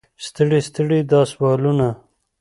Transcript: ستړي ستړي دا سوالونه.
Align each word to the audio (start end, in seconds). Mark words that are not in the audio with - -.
ستړي 0.25 0.59
ستړي 0.67 0.99
دا 1.11 1.21
سوالونه. 1.31 1.89